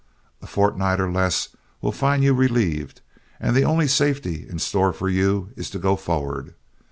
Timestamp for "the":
3.55-3.63